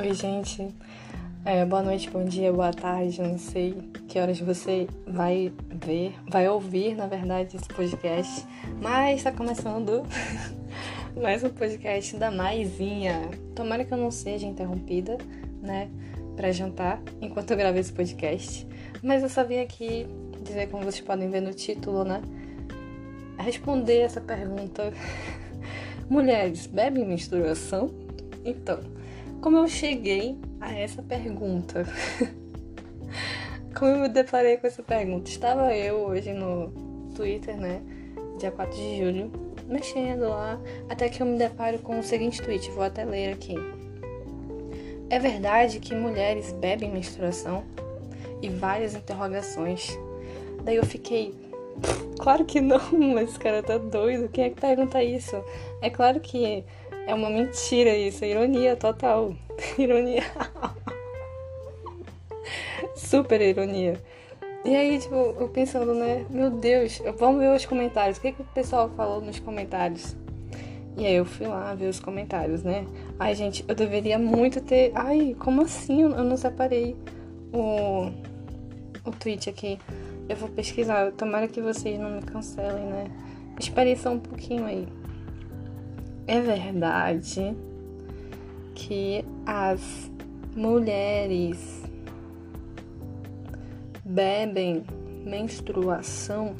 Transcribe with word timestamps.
Oi, 0.00 0.14
gente. 0.14 0.66
É, 1.44 1.62
boa 1.66 1.82
noite, 1.82 2.08
bom 2.08 2.24
dia, 2.24 2.50
boa 2.50 2.72
tarde. 2.72 3.20
Não 3.20 3.36
sei 3.36 3.74
que 4.08 4.18
horas 4.18 4.40
você 4.40 4.88
vai 5.06 5.52
ver, 5.68 6.14
vai 6.26 6.48
ouvir, 6.48 6.96
na 6.96 7.06
verdade, 7.06 7.54
esse 7.54 7.68
podcast. 7.68 8.46
Mas 8.80 9.18
está 9.18 9.30
começando 9.30 10.02
mais 11.20 11.44
um 11.44 11.50
podcast 11.50 12.16
da 12.16 12.30
Maisinha. 12.30 13.28
Tomara 13.54 13.84
que 13.84 13.92
eu 13.92 13.98
não 13.98 14.10
seja 14.10 14.46
interrompida, 14.46 15.18
né, 15.60 15.90
para 16.34 16.50
jantar 16.50 16.98
enquanto 17.20 17.50
eu 17.50 17.58
gravo 17.58 17.76
esse 17.76 17.92
podcast. 17.92 18.66
Mas 19.02 19.22
eu 19.22 19.28
só 19.28 19.44
vim 19.44 19.58
aqui 19.58 20.06
dizer, 20.42 20.70
como 20.70 20.82
vocês 20.82 21.04
podem 21.04 21.28
ver 21.28 21.42
no 21.42 21.52
título, 21.52 22.04
né, 22.04 22.22
responder 23.36 23.98
essa 23.98 24.22
pergunta. 24.22 24.94
Mulheres 26.08 26.66
bebem 26.66 27.04
menstruação? 27.04 27.90
Então, 28.42 28.80
como 29.40 29.56
eu 29.56 29.68
cheguei 29.68 30.38
a 30.60 30.72
essa 30.72 31.02
pergunta? 31.02 31.86
Como 33.74 33.92
eu 33.92 33.98
me 34.00 34.08
deparei 34.08 34.56
com 34.56 34.66
essa 34.66 34.82
pergunta? 34.82 35.30
Estava 35.30 35.74
eu 35.74 35.98
hoje 35.98 36.32
no 36.32 36.72
Twitter, 37.14 37.56
né? 37.56 37.80
Dia 38.36 38.50
4 38.50 38.76
de 38.76 38.98
julho, 38.98 39.32
mexendo 39.66 40.28
lá, 40.28 40.60
até 40.88 41.08
que 41.08 41.22
eu 41.22 41.26
me 41.26 41.38
deparo 41.38 41.78
com 41.78 41.98
o 41.98 42.02
seguinte 42.02 42.42
tweet, 42.42 42.68
vou 42.72 42.82
até 42.82 43.04
ler 43.04 43.32
aqui. 43.32 43.54
É 45.08 45.18
verdade 45.18 45.78
que 45.78 45.94
mulheres 45.94 46.52
bebem 46.52 46.90
menstruação? 46.90 47.62
E 48.42 48.48
várias 48.48 48.94
interrogações. 48.94 49.96
Daí 50.64 50.76
eu 50.76 50.84
fiquei, 50.84 51.34
claro 52.18 52.44
que 52.44 52.60
não, 52.60 52.80
mas 53.14 53.30
esse 53.30 53.38
cara 53.38 53.62
tá 53.62 53.78
doido. 53.78 54.28
Quem 54.28 54.44
é 54.44 54.50
que 54.50 54.60
pergunta 54.60 55.02
isso? 55.02 55.36
É 55.80 55.88
claro 55.88 56.18
que 56.20 56.64
é 57.10 57.14
uma 57.14 57.28
mentira 57.28 57.96
isso, 57.96 58.24
é 58.24 58.28
ironia 58.28 58.76
total. 58.76 59.34
ironia. 59.76 60.22
Super 62.94 63.40
ironia. 63.40 64.00
E 64.64 64.76
aí, 64.76 64.96
tipo, 64.98 65.16
eu 65.16 65.48
pensando, 65.48 65.92
né? 65.92 66.24
Meu 66.30 66.50
Deus, 66.50 67.02
vamos 67.18 67.40
ver 67.40 67.52
os 67.52 67.66
comentários. 67.66 68.18
O 68.18 68.20
que, 68.20 68.30
que 68.30 68.42
o 68.42 68.44
pessoal 68.54 68.88
falou 68.90 69.20
nos 69.20 69.40
comentários? 69.40 70.14
E 70.96 71.04
aí 71.04 71.14
eu 71.14 71.24
fui 71.24 71.48
lá 71.48 71.74
ver 71.74 71.88
os 71.88 71.98
comentários, 71.98 72.62
né? 72.62 72.86
Ai, 73.18 73.34
gente, 73.34 73.64
eu 73.66 73.74
deveria 73.74 74.18
muito 74.18 74.60
ter. 74.60 74.92
Ai, 74.94 75.34
como 75.36 75.62
assim? 75.62 76.02
Eu 76.02 76.22
não 76.22 76.36
separei 76.36 76.96
o, 77.52 78.10
o 79.04 79.10
tweet 79.18 79.50
aqui. 79.50 79.80
Eu 80.28 80.36
vou 80.36 80.48
pesquisar. 80.48 81.10
Tomara 81.12 81.48
que 81.48 81.60
vocês 81.60 81.98
não 81.98 82.10
me 82.10 82.22
cancelem, 82.22 82.84
né? 82.84 83.04
Espere 83.58 83.96
só 83.96 84.10
um 84.10 84.20
pouquinho 84.20 84.64
aí. 84.64 84.99
É 86.30 86.40
verdade 86.40 87.56
que 88.76 89.24
as 89.44 90.08
mulheres 90.54 91.82
bebem 94.04 94.84
menstruação. 95.24 96.54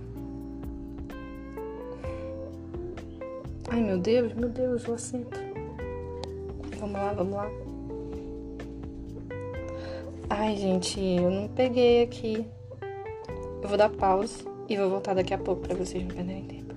Ai 3.68 3.80
meu 3.80 3.98
Deus, 3.98 4.34
meu 4.34 4.48
Deus, 4.48 4.88
o 4.88 4.94
assento. 4.94 5.38
Vamos 6.80 6.94
lá, 6.94 7.12
vamos 7.12 7.34
lá. 7.34 7.48
Ai, 10.28 10.56
gente, 10.56 10.98
eu 10.98 11.30
não 11.30 11.46
peguei 11.46 12.02
aqui. 12.02 12.44
Eu 13.62 13.68
vou 13.68 13.78
dar 13.78 13.90
pausa 13.90 14.44
e 14.68 14.76
vou 14.76 14.90
voltar 14.90 15.14
daqui 15.14 15.32
a 15.32 15.38
pouco 15.38 15.62
para 15.62 15.76
vocês 15.76 16.02
não 16.02 16.12
perderem 16.12 16.42
tempo. 16.42 16.74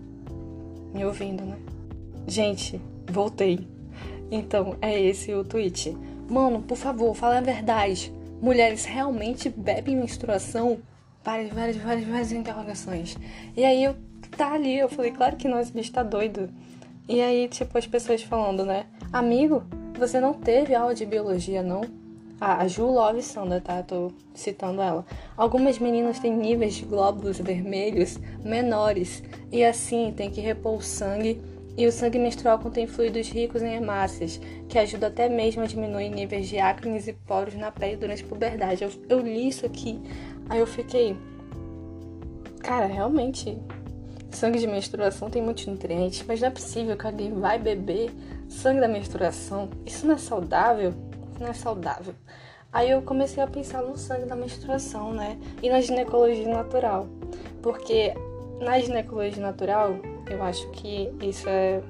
Me 0.94 1.04
ouvindo, 1.04 1.44
né? 1.44 1.58
Gente, 2.28 2.82
voltei. 3.12 3.68
Então, 4.32 4.76
é 4.82 5.00
esse 5.00 5.34
o 5.34 5.44
tweet. 5.44 5.96
Mano, 6.30 6.62
por 6.62 6.78
favor, 6.78 7.14
fala 7.14 7.38
a 7.38 7.42
verdade. 7.42 8.14
Mulheres 8.42 8.86
realmente 8.86 9.50
bebem 9.50 9.96
menstruação? 9.96 10.80
Várias, 11.24 11.54
várias, 11.54 11.78
várias, 11.78 12.08
várias 12.08 12.32
interrogações. 12.32 13.18
E 13.56 13.64
aí 13.64 13.84
eu 13.84 13.96
tá 14.36 14.54
ali, 14.54 14.78
eu 14.78 14.90
falei, 14.90 15.12
claro 15.12 15.36
que 15.36 15.48
não, 15.48 15.60
esse 15.60 15.72
bicho 15.72 15.92
tá 15.92 16.04
doido. 16.04 16.50
E 17.08 17.22
aí, 17.22 17.48
tipo, 17.48 17.78
as 17.78 17.86
pessoas 17.86 18.24
falando, 18.24 18.66
né? 18.66 18.86
Amigo, 19.12 19.64
você 19.98 20.20
não 20.20 20.34
teve 20.34 20.74
aula 20.74 20.96
de 20.96 21.06
biologia, 21.06 21.62
não? 21.62 21.82
Ah, 22.40 22.62
a 22.62 22.68
Ju 22.68 22.86
Love 22.86 23.22
Sanda, 23.22 23.62
tá? 23.62 23.84
Tô 23.84 24.12
citando 24.34 24.82
ela. 24.82 25.06
Algumas 25.38 25.80
meninas 25.80 26.20
têm 26.20 26.36
níveis 26.36 26.74
de 26.76 26.86
glóbulos 26.86 27.40
vermelhos 27.40 28.18
menores 28.44 29.24
e 29.52 29.64
assim 29.64 30.14
tem 30.16 30.30
que 30.30 30.42
repor 30.42 30.78
o 30.78 30.82
sangue 30.82 31.42
e 31.76 31.88
o 31.88 31.92
sangue 31.92 32.20
menstrual 32.20 32.60
contém 32.60 32.86
fluidos 32.86 33.30
ricos 33.30 33.62
em 33.62 33.74
hemácias, 33.74 34.40
que 34.70 34.78
ajudam 34.78 35.10
até 35.10 35.28
mesmo 35.28 35.64
a 35.64 35.66
diminuir 35.66 36.10
níveis 36.10 36.48
de 36.48 36.60
acnes 36.60 37.08
e 37.08 37.14
poros 37.14 37.56
na 37.56 37.72
pele 37.72 37.98
durante 37.98 38.24
a 38.24 38.28
puberdade. 38.28 38.84
Eu, 38.84 38.92
eu 39.10 39.20
li 39.20 39.48
isso 39.48 39.66
aqui, 39.66 40.00
aí 40.50 40.60
eu 40.60 40.68
fiquei. 40.68 41.18
Cara, 42.60 42.86
realmente, 42.86 43.58
sangue 44.30 44.60
de 44.60 44.68
menstruação 44.68 45.30
tem 45.30 45.42
muitos 45.42 45.66
nutrientes, 45.66 46.24
mas 46.28 46.40
não 46.40 46.48
é 46.48 46.52
possível 46.52 46.96
que 46.96 47.06
alguém 47.06 47.34
vai 47.34 47.58
beber 47.58 48.12
sangue 48.48 48.80
da 48.80 48.88
menstruação. 48.88 49.70
Isso 49.86 50.06
não 50.06 50.14
é 50.14 50.18
saudável? 50.18 50.94
Isso 51.32 51.42
não 51.42 51.48
é 51.48 51.54
saudável. 51.54 52.14
Aí 52.72 52.90
eu 52.90 53.02
comecei 53.02 53.42
a 53.44 53.48
pensar 53.48 53.82
no 53.82 53.98
sangue 53.98 54.26
da 54.26 54.36
menstruação, 54.36 55.12
né? 55.12 55.38
E 55.62 55.70
na 55.70 55.82
ginecologia 55.82 56.48
natural. 56.48 57.08
Porque 57.62 58.14
na 58.60 58.80
ginecologia 58.80 59.42
natural, 59.42 59.96
eu 60.30 60.42
acho 60.44 60.70
que 60.72 61.12
isso 61.22 61.48
é 61.50 61.82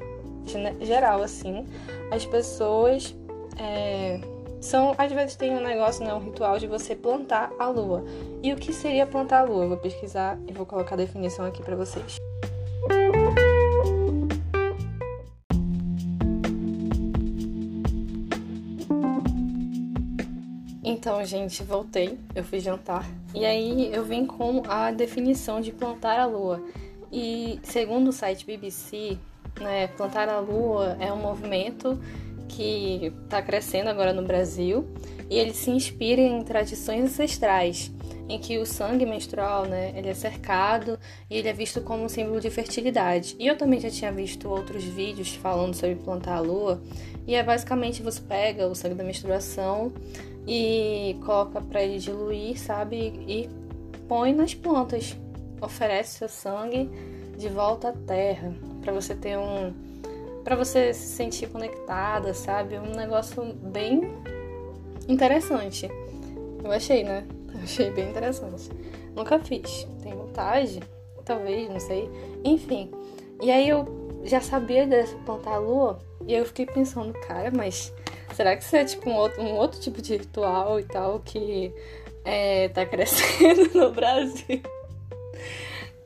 geral, 0.82 1.22
assim. 1.22 1.66
As 2.12 2.26
pessoas 2.26 3.16
é, 3.58 4.20
são, 4.60 4.96
às 4.98 5.12
vezes 5.12 5.36
tem 5.36 5.56
um 5.56 5.62
negócio, 5.62 6.06
né, 6.06 6.14
um 6.14 6.20
ritual 6.20 6.58
de 6.58 6.68
você 6.68 6.96
plantar 6.96 7.52
a 7.60 7.68
lua. 7.68 8.04
E 8.42 8.54
o 8.54 8.56
que 8.56 8.74
seria 8.74 9.06
plantar 9.06 9.40
a 9.40 9.44
lua? 9.44 9.64
Eu 9.64 9.70
vou 9.70 9.78
pesquisar 9.78 10.38
e 10.48 10.54
vou 10.54 10.66
colocar 10.66 10.96
a 10.96 10.98
definição 10.98 11.46
aqui 11.46 11.62
para 11.62 11.76
vocês. 11.76 12.18
Então, 20.82 21.24
gente, 21.26 21.64
voltei, 21.64 22.18
eu 22.34 22.44
fui 22.46 22.62
jantar. 22.62 23.06
E 23.36 23.46
aí 23.46 23.94
eu 23.94 24.06
vim 24.06 24.26
com 24.26 24.64
a 24.68 24.92
definição 24.92 25.60
de 25.60 25.72
plantar 25.72 26.18
a 26.18 26.26
lua. 26.26 26.64
E 27.16 27.60
segundo 27.62 28.08
o 28.08 28.12
site 28.12 28.44
BBC, 28.44 29.20
né, 29.62 29.86
plantar 29.86 30.28
a 30.28 30.40
lua 30.40 30.98
é 31.00 31.14
um 31.14 31.18
movimento 31.18 32.00
que 32.50 33.14
está 33.24 33.40
crescendo 33.40 33.88
agora 33.88 34.12
no 34.12 34.24
Brasil 34.24 34.88
e 35.30 35.38
ele 35.38 35.54
se 35.54 35.70
inspira 35.70 36.20
em 36.20 36.44
tradições 36.44 37.04
ancestrais, 37.06 37.92
em 38.28 38.40
que 38.40 38.58
o 38.58 38.66
sangue 38.66 39.06
menstrual, 39.06 39.66
né, 39.66 39.94
ele 39.96 40.10
é 40.10 40.14
cercado 40.16 40.98
e 41.30 41.38
ele 41.38 41.48
é 41.48 41.54
visto 41.54 41.82
como 41.82 42.04
um 42.04 42.10
símbolo 42.10 42.42
de 42.42 42.50
fertilidade. 42.50 43.36
E 43.38 43.46
eu 43.46 43.56
também 43.56 43.80
já 43.80 43.92
tinha 43.92 44.12
visto 44.12 44.50
outros 44.50 44.84
vídeos 44.84 45.36
falando 45.36 45.76
sobre 45.76 45.96
plantar 45.96 46.38
a 46.38 46.40
lua, 46.40 46.82
e 47.28 47.36
é 47.36 47.44
basicamente 47.44 48.02
você 48.02 48.22
pega 48.22 48.68
o 48.68 48.74
sangue 48.74 48.96
da 48.96 49.04
menstruação 49.04 49.94
e 50.48 51.16
coloca 51.24 51.62
para 51.62 51.84
ele 51.84 52.00
diluir, 52.00 52.60
sabe, 52.60 53.14
e 53.28 53.48
põe 54.08 54.34
nas 54.34 54.56
plantas 54.56 55.16
oferece 55.64 56.20
seu 56.20 56.30
sangue 56.30 56.90
de 57.38 57.50
volta 57.50 57.90
à 57.90 57.94
terra, 57.94 58.54
para 58.82 58.94
você 58.94 59.16
ter 59.16 59.38
um 59.38 59.74
para 60.44 60.58
você 60.58 60.94
se 60.94 61.08
sentir 61.08 61.48
conectada, 61.48 62.34
sabe? 62.34 62.78
Um 62.78 62.94
negócio 62.94 63.42
bem 63.54 64.02
interessante. 65.08 65.90
Eu 66.62 66.70
achei, 66.70 67.04
né? 67.04 67.26
Eu 67.54 67.62
achei 67.62 67.90
bem 67.92 68.10
interessante. 68.10 68.70
Nunca 69.16 69.40
fiz. 69.40 69.88
Tenho 70.02 70.18
vontade, 70.18 70.82
talvez, 71.24 71.70
não 71.70 71.80
sei. 71.80 72.10
Enfim. 72.44 72.92
E 73.42 73.50
aí 73.50 73.70
eu 73.70 73.86
já 74.26 74.42
sabia 74.42 74.86
dessa 74.86 75.16
plantar 75.20 75.54
a 75.54 75.60
lua 75.60 76.00
e 76.28 76.34
eu 76.34 76.46
fiquei 76.46 76.66
pensando, 76.66 77.14
cara, 77.14 77.50
mas 77.56 77.94
será 78.34 78.56
que 78.58 78.64
isso 78.64 78.76
é 78.76 78.84
tipo 78.84 79.10
um 79.10 79.16
outro, 79.16 79.42
um 79.42 79.54
outro 79.54 79.80
tipo 79.80 80.02
de 80.02 80.18
ritual 80.18 80.78
e 80.78 80.84
tal 80.84 81.22
que 81.22 81.74
é, 82.26 82.68
tá 82.70 82.84
crescendo 82.88 83.78
no 83.78 83.92
Brasil? 83.92 84.62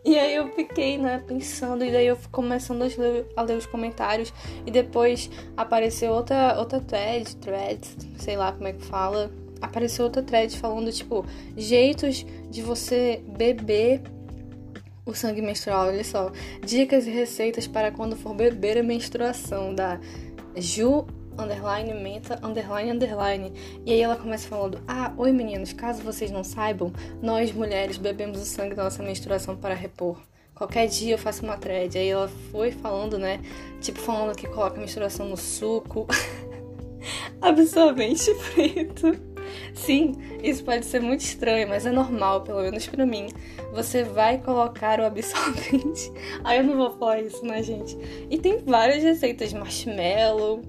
E 0.06 0.18
aí 0.18 0.36
eu 0.36 0.50
fiquei, 0.54 0.98
né, 0.98 1.22
pensando, 1.28 1.84
e 1.84 1.92
daí 1.92 2.08
eu 2.08 2.16
fui 2.16 2.30
começando 2.32 2.82
a 2.82 2.86
ler, 2.86 3.26
a 3.36 3.42
ler 3.42 3.58
os 3.58 3.66
comentários, 3.66 4.34
e 4.66 4.72
depois 4.72 5.30
apareceu 5.56 6.12
outra, 6.12 6.58
outra 6.58 6.80
thread, 6.80 7.36
thread, 7.38 7.80
sei 8.18 8.38
lá 8.38 8.52
como 8.54 8.68
é 8.68 8.74
que 8.74 8.86
fala, 8.86 9.30
apareceu 9.62 10.06
outra 10.06 10.24
thread 10.24 10.58
falando, 10.58 10.92
tipo, 10.92 11.26
jeitos 11.58 12.26
de 12.50 12.62
você 12.62 13.22
beber 13.38 14.02
o 15.06 15.14
sangue 15.14 15.42
menstrual, 15.42 15.88
olha 15.88 16.04
só. 16.04 16.32
Dicas 16.64 17.08
e 17.08 17.10
receitas 17.10 17.66
para 17.66 17.92
quando 17.92 18.16
for 18.16 18.34
beber 18.34 18.78
a 18.78 18.84
menstruação, 18.84 19.74
da 19.74 20.00
Ju 20.56 21.06
underline, 21.38 21.94
menta, 21.94 22.40
underline, 22.44 22.92
underline. 22.92 23.54
E 23.86 23.94
aí 23.94 24.02
ela 24.02 24.16
começa 24.16 24.48
falando: 24.48 24.82
Ah, 24.88 25.14
oi 25.18 25.32
meninos, 25.32 25.74
caso 25.74 26.02
vocês 26.02 26.32
não 26.32 26.44
saibam, 26.44 26.92
nós 27.22 27.52
mulheres 27.52 27.98
bebemos 27.98 28.42
o 28.42 28.46
sangue 28.46 28.76
da 28.76 28.84
nossa 28.84 29.04
menstruação 29.04 29.56
para 29.56 29.74
repor. 29.74 30.20
Qualquer 30.56 30.88
dia 30.88 31.14
eu 31.14 31.20
faço 31.20 31.44
uma 31.44 31.56
thread. 31.56 31.98
Aí 31.98 32.10
ela 32.10 32.28
foi 32.52 32.72
falando, 32.72 33.20
né? 33.20 33.40
Tipo, 33.80 34.00
falando 34.00 34.36
que 34.36 34.48
coloca 34.48 34.78
a 34.78 34.80
menstruação 34.80 35.28
no 35.28 35.38
suco. 35.38 36.08
absorvente 37.42 38.34
preto. 38.54 39.38
Sim, 39.74 40.16
isso 40.44 40.64
pode 40.64 40.86
ser 40.86 41.00
muito 41.00 41.22
estranho, 41.22 41.68
mas 41.70 41.86
é 41.86 41.92
normal, 41.92 42.42
pelo 42.42 42.62
menos 42.62 42.86
para 42.88 43.06
mim. 43.06 43.28
Você 43.74 44.04
vai 44.04 44.40
colocar 44.40 45.00
o 45.00 45.06
absorvente. 45.06 46.12
Aí 46.44 46.58
eu 46.58 46.64
não 46.64 46.76
vou 46.76 46.98
falar 46.98 47.22
isso, 47.22 47.46
né, 47.46 47.62
gente? 47.64 47.98
E 48.30 48.38
tem 48.38 48.58
várias 48.58 49.04
receitas, 49.04 49.54
marshmallow. 49.54 50.62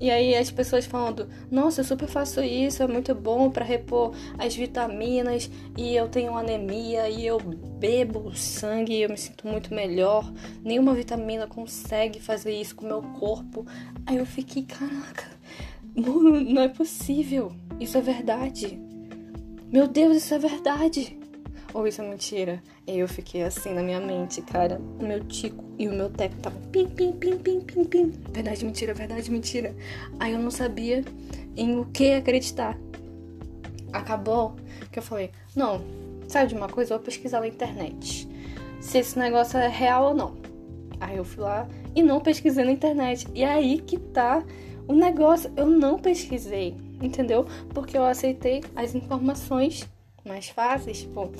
E 0.00 0.10
aí 0.10 0.34
as 0.36 0.50
pessoas 0.50 0.86
falando: 0.86 1.28
"Nossa, 1.50 1.80
eu 1.80 1.84
super 1.84 2.08
faço 2.08 2.40
isso, 2.40 2.82
é 2.82 2.86
muito 2.86 3.14
bom 3.14 3.50
para 3.50 3.64
repor 3.64 4.14
as 4.38 4.54
vitaminas 4.54 5.50
e 5.76 5.94
eu 5.94 6.08
tenho 6.08 6.36
anemia 6.36 7.08
e 7.08 7.26
eu 7.26 7.38
bebo 7.40 8.34
sangue 8.34 8.94
e 8.94 9.02
eu 9.02 9.10
me 9.10 9.18
sinto 9.18 9.46
muito 9.46 9.74
melhor. 9.74 10.32
Nenhuma 10.62 10.94
vitamina 10.94 11.46
consegue 11.46 12.20
fazer 12.20 12.52
isso 12.52 12.76
com 12.76 12.84
o 12.84 12.88
meu 12.88 13.02
corpo". 13.18 13.66
Aí 14.06 14.16
eu 14.16 14.26
fiquei: 14.26 14.62
"Caraca, 14.62 15.26
não, 15.94 16.62
é 16.62 16.68
possível. 16.68 17.52
Isso 17.80 17.98
é 17.98 18.00
verdade. 18.00 18.80
Meu 19.70 19.86
Deus, 19.86 20.16
isso 20.16 20.34
é 20.34 20.38
verdade. 20.38 21.18
Ou 21.74 21.86
isso 21.86 22.00
é 22.00 22.08
mentira? 22.08 22.62
Eu 22.86 23.06
fiquei 23.06 23.42
assim 23.42 23.74
na 23.74 23.82
minha 23.82 24.00
mente, 24.00 24.40
cara. 24.40 24.80
O 24.98 25.04
meu 25.04 25.22
tico 25.24 25.62
e 25.78 25.86
o 25.86 25.92
meu 25.92 26.08
teco 26.10 26.34
estavam 26.36 26.60
pim, 26.72 26.88
pim, 26.88 27.12
pim, 27.12 27.38
pim, 27.38 27.60
pim, 27.60 27.84
pim. 27.84 28.12
Verdade, 28.30 28.64
mentira, 28.64 28.94
verdade, 28.94 29.30
mentira. 29.30 29.74
Aí 30.18 30.32
eu 30.32 30.38
não 30.38 30.50
sabia 30.50 31.04
em 31.56 31.78
o 31.78 31.84
que 31.84 32.12
acreditar. 32.12 32.76
Acabou 33.92 34.56
que 34.90 34.98
eu 34.98 35.02
falei: 35.02 35.30
não, 35.54 35.82
sabe 36.26 36.48
de 36.48 36.54
uma 36.54 36.68
coisa? 36.68 36.94
Eu 36.94 36.98
vou 36.98 37.04
pesquisar 37.04 37.40
na 37.40 37.48
internet 37.48 38.28
se 38.80 38.98
esse 38.98 39.18
negócio 39.18 39.58
é 39.58 39.68
real 39.68 40.08
ou 40.08 40.14
não. 40.14 40.36
Aí 41.00 41.16
eu 41.16 41.24
fui 41.24 41.42
lá 41.42 41.68
e 41.94 42.02
não 42.02 42.20
pesquisei 42.20 42.64
na 42.64 42.72
internet. 42.72 43.26
E 43.34 43.42
é 43.42 43.52
aí 43.52 43.78
que 43.80 43.98
tá 43.98 44.42
o 44.86 44.94
negócio 44.94 45.52
eu 45.56 45.66
não 45.66 45.98
pesquisei, 45.98 46.74
entendeu? 47.00 47.46
Porque 47.74 47.96
eu 47.96 48.04
aceitei 48.04 48.62
as 48.74 48.94
informações 48.94 49.86
mais 50.28 50.48
fáceis, 50.48 51.00
tipo, 51.00 51.30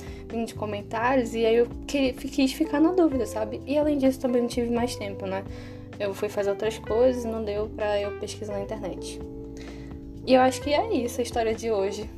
de 0.45 0.53
comentários, 0.53 1.33
e 1.33 1.45
aí 1.45 1.55
eu 1.55 1.67
quis 1.87 2.51
ficar 2.51 2.79
na 2.79 2.91
dúvida, 2.91 3.25
sabe? 3.25 3.61
E 3.65 3.77
além 3.77 3.97
disso, 3.97 4.19
também 4.19 4.41
não 4.41 4.49
tive 4.49 4.69
mais 4.69 4.95
tempo, 4.95 5.25
né? 5.25 5.43
Eu 5.99 6.13
fui 6.13 6.29
fazer 6.29 6.49
outras 6.49 6.77
coisas 6.79 7.23
e 7.23 7.27
não 7.27 7.43
deu 7.43 7.69
pra 7.69 7.99
eu 8.01 8.19
pesquisar 8.19 8.53
na 8.53 8.61
internet. 8.61 9.19
E 10.25 10.33
eu 10.33 10.41
acho 10.41 10.61
que 10.61 10.73
é 10.73 10.93
isso 10.93 11.21
a 11.21 11.23
história 11.23 11.53
de 11.53 11.71
hoje. 11.71 12.09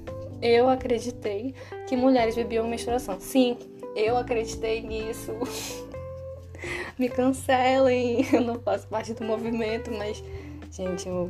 Eu 0.42 0.70
acreditei 0.70 1.54
que 1.88 1.96
mulheres 1.96 2.36
bebiam 2.36 2.68
menstruação. 2.68 3.20
Sim, 3.20 3.58
eu 3.96 4.18
acreditei 4.18 4.82
nisso. 4.82 5.34
Me 6.98 7.10
cancelem, 7.10 8.26
eu 8.34 8.42
não 8.42 8.56
faço 8.56 8.88
parte 8.88 9.14
do 9.14 9.24
movimento, 9.24 9.92
mas 9.92 10.24
Gente, 10.72 11.06
eu, 11.06 11.30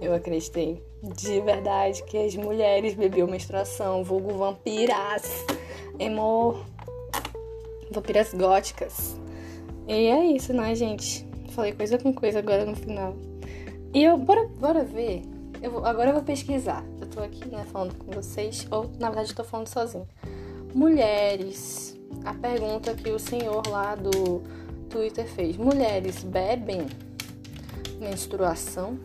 eu 0.00 0.14
acreditei 0.14 0.82
de 1.02 1.40
verdade 1.40 2.02
que 2.04 2.18
as 2.18 2.34
mulheres 2.34 2.94
bebiam 2.94 3.26
menstruação, 3.26 4.02
vulgo 4.02 4.34
vampiras, 4.34 5.44
emo, 5.98 6.64
vampiras 7.90 8.32
góticas. 8.34 9.18
E 9.86 9.92
é 9.92 10.24
isso, 10.24 10.52
né, 10.52 10.74
gente? 10.74 11.26
Falei 11.50 11.72
coisa 11.72 11.98
com 11.98 12.12
coisa 12.12 12.38
agora 12.38 12.64
no 12.64 12.74
final. 12.74 13.14
E 13.94 14.02
eu, 14.02 14.16
bora, 14.16 14.46
bora 14.58 14.84
ver. 14.84 15.22
Eu 15.62 15.70
vou, 15.70 15.84
agora 15.84 16.10
eu 16.10 16.14
vou 16.14 16.22
pesquisar. 16.22 16.84
Eu 17.00 17.06
tô 17.06 17.20
aqui, 17.20 17.48
né, 17.48 17.64
falando 17.72 17.94
com 17.94 18.10
vocês, 18.10 18.66
ou 18.70 18.90
na 18.98 19.08
verdade 19.08 19.30
eu 19.30 19.36
tô 19.36 19.44
falando 19.44 19.68
sozinho. 19.68 20.06
Mulheres. 20.74 21.96
A 22.24 22.34
pergunta 22.34 22.94
que 22.94 23.10
o 23.10 23.18
senhor 23.18 23.66
lá 23.68 23.94
do 23.94 24.42
Twitter 24.90 25.26
fez: 25.26 25.56
Mulheres 25.56 26.22
bebem? 26.22 26.86
menstruação. 27.98 28.98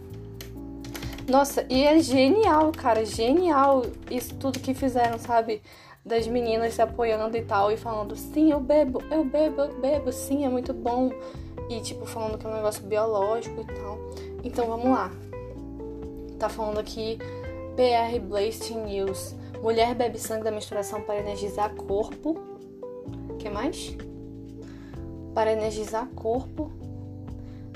Nossa, 1.27 1.65
e 1.69 1.83
é 1.83 1.99
genial, 1.99 2.71
cara, 2.71 3.05
genial 3.05 3.83
isso 4.09 4.35
tudo 4.35 4.59
que 4.59 4.73
fizeram, 4.73 5.17
sabe? 5.19 5.61
Das 6.03 6.27
meninas 6.27 6.73
se 6.73 6.81
apoiando 6.81 7.37
e 7.37 7.43
tal, 7.43 7.71
e 7.71 7.77
falando, 7.77 8.15
sim, 8.15 8.51
eu 8.51 8.59
bebo, 8.59 9.03
eu 9.11 9.23
bebo, 9.23 9.61
eu 9.61 9.79
bebo, 9.79 10.11
sim, 10.11 10.45
é 10.45 10.49
muito 10.49 10.73
bom. 10.73 11.11
E 11.69 11.79
tipo, 11.79 12.05
falando 12.05 12.37
que 12.37 12.45
é 12.45 12.49
um 12.49 12.53
negócio 12.53 12.83
biológico 12.83 13.61
e 13.61 13.65
tal. 13.65 13.97
Então 14.43 14.67
vamos 14.67 14.89
lá. 14.89 15.11
Tá 16.39 16.49
falando 16.49 16.79
aqui 16.79 17.17
PR 17.75 18.19
Blasting 18.19 18.83
News. 18.83 19.35
Mulher 19.61 19.93
bebe 19.93 20.17
sangue 20.17 20.43
da 20.43 20.51
menstruação 20.51 21.01
para 21.01 21.19
energizar 21.19 21.73
corpo. 21.75 22.35
Que 23.37 23.49
mais? 23.49 23.95
Para 25.33 25.53
energizar 25.53 26.07
corpo 26.15 26.71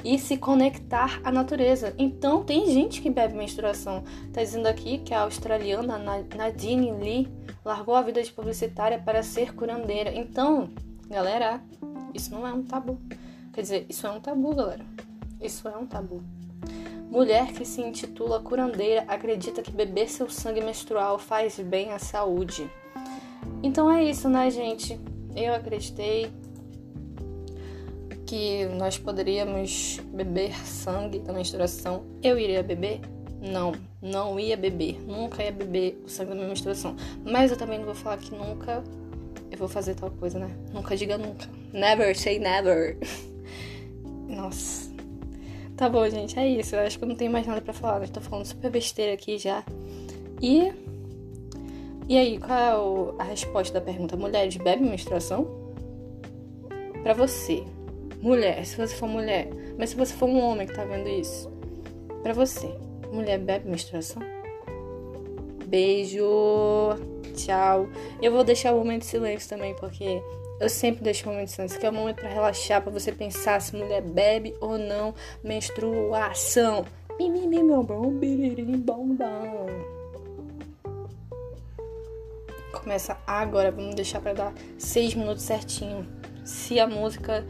e 0.06 0.20
se 0.20 0.38
conectar 0.38 1.20
à 1.24 1.32
natureza. 1.32 1.96
Então, 1.98 2.44
tem 2.44 2.70
gente 2.70 3.02
que 3.02 3.10
bebe 3.10 3.34
menstruação. 3.34 4.04
Tá 4.32 4.44
dizendo 4.44 4.68
aqui 4.68 5.00
que 5.00 5.16
a 5.16 5.22
australiana 5.22 5.98
Nadine 5.98 6.92
Lee 6.92 7.28
largou 7.66 7.96
a 7.96 8.04
vida 8.04 8.22
de 8.22 8.32
publicitária 8.32 9.00
para 9.00 9.24
ser 9.24 9.56
curandeira. 9.56 10.14
Então, 10.14 10.70
galera, 11.10 11.60
isso 12.14 12.32
não 12.32 12.46
é 12.46 12.54
um 12.54 12.62
tabu. 12.62 13.02
Quer 13.52 13.62
dizer, 13.62 13.86
isso 13.90 14.06
é 14.06 14.12
um 14.12 14.20
tabu, 14.20 14.54
galera. 14.54 14.86
Isso 15.42 15.68
é 15.68 15.76
um 15.76 15.88
tabu. 15.88 16.24
Mulher 17.10 17.52
que 17.54 17.66
se 17.66 17.82
intitula 17.82 18.40
curandeira 18.40 19.06
acredita 19.08 19.64
que 19.64 19.72
beber 19.72 20.08
seu 20.08 20.30
sangue 20.30 20.62
menstrual 20.62 21.18
faz 21.18 21.60
bem 21.60 21.92
à 21.92 21.98
saúde. 21.98 22.70
Então 23.64 23.90
é 23.90 24.04
isso, 24.04 24.30
né, 24.30 24.52
gente? 24.52 25.00
Eu 25.36 25.56
acreditei, 25.56 26.32
que 28.26 28.66
nós 28.66 28.98
poderíamos 28.98 30.00
beber 30.14 30.56
sangue 30.66 31.20
da 31.20 31.32
menstruação, 31.32 32.04
eu 32.24 32.40
iria 32.40 32.64
beber? 32.64 33.02
Não, 33.42 33.74
não 34.02 34.40
ia 34.40 34.58
beber, 34.58 35.00
nunca 35.06 35.44
ia 35.44 35.52
beber 35.52 36.02
o 36.04 36.10
sangue 36.10 36.30
da 36.30 36.36
minha 36.36 36.48
menstruação. 36.48 36.96
Mas 37.24 37.52
eu 37.52 37.58
também 37.58 37.78
não 37.78 37.86
vou 37.86 37.96
falar 37.96 38.18
que 38.18 38.34
nunca 38.34 38.84
eu 39.52 39.58
vou 39.58 39.68
fazer 39.68 39.96
tal 39.96 40.10
coisa, 40.12 40.40
né? 40.40 40.50
Nunca 40.74 40.98
diga 40.98 41.18
nunca. 41.18 41.48
Never 41.72 42.18
say 42.18 42.40
never. 42.40 42.98
Nossa. 44.28 44.94
Tá 45.78 45.88
bom, 45.90 46.08
gente, 46.10 46.38
é 46.40 46.48
isso. 46.48 46.76
Eu 46.76 46.82
acho 46.82 46.98
que 46.98 47.04
eu 47.04 47.08
não 47.08 47.16
tenho 47.16 47.32
mais 47.32 47.46
nada 47.46 47.62
para 47.62 47.74
falar. 47.74 48.02
Eu 48.02 48.10
tô 48.10 48.22
falando 48.22 48.46
super 48.46 48.72
besteira 48.72 49.14
aqui 49.14 49.38
já. 49.38 49.64
E. 50.42 50.74
E 52.08 52.18
aí, 52.18 52.38
qual 52.38 53.16
é 53.18 53.22
a 53.22 53.26
resposta 53.26 53.74
da 53.74 53.82
pergunta? 53.82 54.16
Mulheres 54.16 54.56
bebem 54.58 54.90
menstruação? 54.90 55.48
Para 57.02 57.14
você, 57.14 57.64
Mulher, 58.22 58.66
se 58.66 58.76
você 58.76 58.96
for 58.96 59.08
mulher, 59.08 59.50
mas 59.78 59.92
se 59.92 59.96
você 59.96 60.14
for 60.14 60.28
um 60.28 60.40
homem 60.40 60.66
que 60.66 60.74
tá 60.74 60.84
vendo 60.84 61.08
isso, 61.08 61.52
para 62.24 62.34
você, 62.34 62.68
mulher 63.12 63.40
bebe 63.40 63.70
menstruação? 63.70 64.22
Beijo, 65.68 66.26
tchau. 67.36 67.88
Eu 68.22 68.32
vou 68.32 68.44
deixar 68.44 68.74
o 68.74 68.78
momento 68.78 69.02
de 69.02 69.08
silêncio 69.08 69.50
também, 69.50 69.76
porque 69.76 70.22
eu 70.60 70.70
sempre 70.70 71.04
deixo 71.04 71.28
o 71.28 71.32
momento 71.32 71.48
de 71.48 71.54
silêncio, 71.54 71.80
que 71.80 71.86
é 71.86 71.90
o 71.90 71.94
momento 71.94 72.18
para 72.18 72.30
relaxar, 72.30 72.82
para 72.82 72.92
você 72.92 73.12
pensar 73.12 73.62
se 73.62 73.76
mulher 73.76 74.02
bebe 74.02 74.56
ou 74.62 74.78
não 74.78 75.14
menstruação. 75.44 76.86
Começa 82.72 83.18
agora, 83.26 83.72
vamos 83.72 83.96
deixar 83.96 84.22
para 84.22 84.34
dar 84.34 84.54
seis 84.78 85.14
minutos 85.16 85.44
certinho. 85.44 86.08
Se 86.44 86.80
a 86.80 86.86
música 86.86 87.46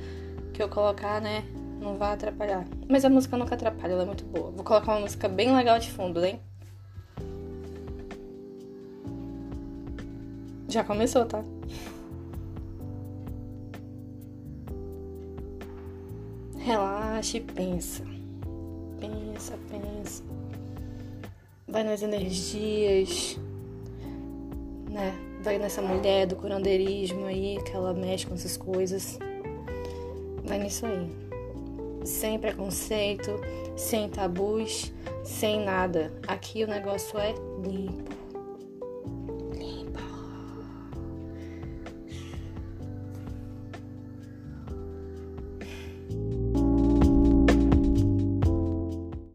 que 0.55 0.63
eu 0.63 0.69
colocar, 0.69 1.21
né, 1.21 1.43
não 1.81 1.97
vai 1.97 2.13
atrapalhar. 2.13 2.65
Mas 2.88 3.03
a 3.03 3.09
música 3.09 3.35
nunca 3.38 3.55
atrapalha, 3.55 3.91
ela 3.91 4.03
é 4.03 4.05
muito 4.05 4.24
boa. 4.25 4.51
Vou 4.51 4.63
colocar 4.63 4.93
uma 4.93 5.01
música 5.01 5.27
bem 5.27 5.53
legal 5.55 5.77
de 5.77 5.91
fundo, 5.91 6.24
hein? 6.24 6.39
Já 10.69 10.83
começou, 10.83 11.25
tá? 11.25 11.43
Relaxa 16.57 17.38
e 17.38 17.41
pensa. 17.41 18.03
Pensa, 19.00 19.59
pensa. 19.69 20.24
Vai 21.67 21.83
nas 21.83 22.01
energias, 22.01 23.38
né? 24.89 25.13
Vai 25.43 25.59
nessa 25.59 25.81
mulher 25.81 26.25
do 26.25 26.35
curandeirismo 26.35 27.25
aí, 27.25 27.62
que 27.63 27.71
ela 27.71 27.93
mexe 27.93 28.25
com 28.25 28.33
essas 28.33 28.57
coisas. 28.57 29.19
Vai 30.48 30.60
nisso 30.60 30.86
aí. 30.86 31.10
Sem 32.04 32.38
preconceito, 32.38 33.40
sem 33.75 34.10
tabus, 34.10 34.94
sem 35.24 35.64
nada. 35.64 36.14
Aqui 36.28 36.64
o 36.64 36.68
negócio 36.68 37.18
é 37.20 37.34
limpo. 37.64 38.25